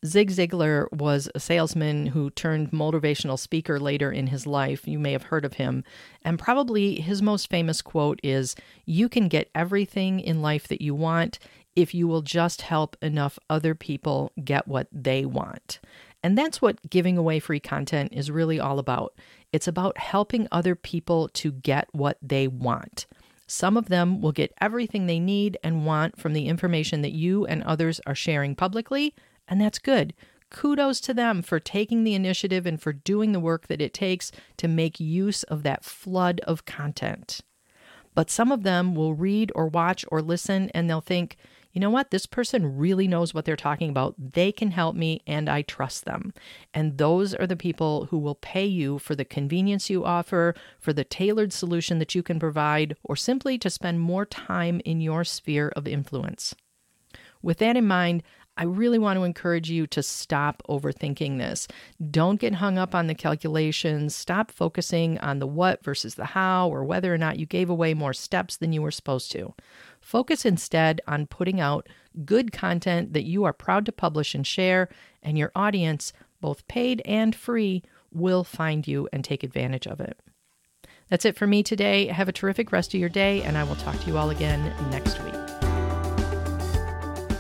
Zig 0.05 0.31
Ziglar 0.33 0.91
was 0.93 1.29
a 1.33 1.39
salesman 1.39 2.07
who 2.07 2.31
turned 2.31 2.73
motivational 2.73 3.39
speaker 3.39 3.79
later 3.79 4.11
in 4.11 4.27
his 4.27 4.49
life. 4.49 4.89
You 4.89 4.99
may 4.99 5.13
have 5.13 5.25
heard 5.25 5.45
of 5.45 5.55
him. 5.55 5.85
And 6.23 6.41
probably 6.41 7.01
his 7.01 7.23
most 7.23 7.49
famous 7.49 7.81
quote 7.81 8.19
is 8.25 8.57
You 8.85 9.09
can 9.09 9.29
get 9.29 9.51
everything 9.55 10.19
in 10.19 10.43
life 10.43 10.67
that 10.69 10.83
you 10.83 10.93
want 10.95 11.39
if 11.77 11.95
you 11.95 12.09
will 12.09 12.23
just 12.23 12.63
help 12.63 12.97
enough 13.01 13.39
other 13.49 13.77
people 13.77 14.33
get 14.43 14.67
what 14.67 14.89
they 14.91 15.25
want. 15.25 15.79
And 16.23 16.39
that's 16.39 16.63
what 16.63 16.89
giving 16.89 17.19
away 17.19 17.41
free 17.41 17.61
content 17.61 18.13
is 18.13 18.31
really 18.31 18.61
all 18.61 18.79
about. 18.79 19.15
It's 19.53 19.69
about 19.69 19.99
helping 19.99 20.47
other 20.53 20.75
people 20.75 21.29
to 21.35 21.53
get 21.53 21.89
what 21.93 22.19
they 22.23 22.47
want. 22.47 23.07
Some 23.47 23.77
of 23.77 23.89
them 23.89 24.21
will 24.21 24.33
get 24.33 24.55
everything 24.61 25.07
they 25.07 25.21
need 25.21 25.59
and 25.63 25.85
want 25.85 26.19
from 26.19 26.33
the 26.33 26.47
information 26.47 27.03
that 27.03 27.13
you 27.13 27.45
and 27.45 27.63
others 27.65 28.01
are 28.07 28.15
sharing 28.15 28.55
publicly, 28.55 29.15
and 29.47 29.61
that's 29.61 29.79
good. 29.79 30.15
Kudos 30.49 31.01
to 31.01 31.15
them 31.15 31.43
for 31.43 31.59
taking 31.59 32.05
the 32.05 32.15
initiative 32.15 32.67
and 32.67 32.81
for 32.81 32.93
doing 32.93 33.33
the 33.33 33.41
work 33.41 33.67
that 33.67 33.81
it 33.81 33.93
takes 33.93 34.31
to 34.59 34.69
make 34.69 35.01
use 35.01 35.43
of 35.45 35.65
that 35.65 35.85
flood 35.85 36.41
of 36.47 36.65
content. 36.65 37.41
But 38.15 38.31
some 38.31 38.53
of 38.53 38.63
them 38.63 38.95
will 38.95 39.15
read 39.15 39.51
or 39.55 39.69
watch 39.69 40.05
or 40.11 40.21
listen 40.23 40.71
and 40.75 40.89
they'll 40.89 41.01
think, 41.01 41.37
you 41.73 41.81
know 41.81 41.91
what? 41.91 42.11
This 42.11 42.27
person 42.27 42.77
really 42.77 43.09
knows 43.09 43.33
what 43.33 43.45
they're 43.45 43.57
talking 43.57 43.89
about. 43.89 44.15
They 44.19 44.53
can 44.53 44.71
help 44.71 44.95
me 44.95 45.23
and 45.27 45.49
I 45.49 45.63
trust 45.63 46.05
them. 46.05 46.35
And 46.75 46.99
those 46.99 47.35
are 47.35 47.47
the 47.47 47.57
people 47.57 48.07
who 48.07 48.19
will 48.19 48.35
pay 48.35 48.67
you 48.67 48.99
for 48.99 49.15
the 49.15 49.25
convenience 49.25 49.89
you 49.89 50.05
offer, 50.05 50.55
for 50.79 50.93
the 50.93 51.05
tailored 51.05 51.53
solution 51.53 51.99
that 51.99 52.15
you 52.15 52.23
can 52.23 52.39
provide, 52.39 52.97
or 53.03 53.17
simply 53.17 53.57
to 53.59 53.71
spend 53.71 54.01
more 54.01 54.27
time 54.27 54.81
in 54.85 55.01
your 55.01 55.25
sphere 55.25 55.73
of 55.75 55.89
influence. 55.89 56.55
With 57.41 57.59
that 57.59 57.77
in 57.77 57.87
mind, 57.87 58.23
I 58.57 58.65
really 58.65 58.99
want 58.99 59.19
to 59.19 59.25
encourage 59.25 59.71
you 59.71 59.87
to 59.89 60.03
stop 60.03 60.63
overthinking 60.69 61.39
this. 61.39 61.67
Don't 62.11 62.39
get 62.39 62.57
hung 62.57 62.77
up 62.77 62.95
on 62.95 63.07
the 63.07 63.15
calculations. 63.15 64.15
Stop 64.15 64.51
focusing 64.51 65.19
on 65.19 65.39
the 65.39 65.47
what 65.47 65.83
versus 65.83 66.17
the 66.17 66.27
how 66.27 66.69
or 66.69 66.85
whether 66.85 67.13
or 67.13 67.19
not 67.19 67.39
you 67.39 67.47
gave 67.47 67.71
away 67.71 67.95
more 67.95 68.13
steps 68.13 68.59
than 68.59 68.75
you 68.75 68.83
were 68.83 68.91
supposed 68.91 69.33
to. 69.33 69.55
Focus 70.03 70.45
instead 70.45 71.01
on 71.07 71.27
putting 71.27 71.61
out 71.61 71.89
good 72.27 72.53
content 72.53 73.15
that 73.15 73.25
you 73.25 73.45
are 73.45 73.53
proud 73.55 73.87
to 73.87 73.93
publish 73.93 74.35
and 74.35 74.47
share, 74.47 74.89
and 75.23 75.39
your 75.39 75.53
audience, 75.55 76.13
both 76.41 76.67
paid 76.69 77.01
and 77.07 77.35
free, 77.35 77.83
will 78.13 78.45
find 78.45 78.87
you 78.87 79.09
and 79.13 79.25
take 79.25 79.43
advantage 79.43 79.87
of 79.87 80.01
it. 80.01 80.21
That's 81.09 81.25
it 81.25 81.37
for 81.37 81.47
me 81.47 81.63
today. 81.63 82.09
Have 82.09 82.29
a 82.29 82.33
terrific 82.33 82.73
rest 82.73 82.93
of 82.93 83.01
your 83.01 83.09
day, 83.09 83.43
and 83.43 83.57
I 83.57 83.65
will 83.65 83.77
talk 83.77 83.99
to 84.01 84.07
you 84.07 84.19
all 84.19 84.31
again 84.31 84.61
next 84.91 85.23
week. 85.23 85.52